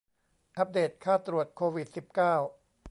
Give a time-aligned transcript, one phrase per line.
[0.57, 2.35] อัปเดตค่าตรวจโควิด สิบเก้า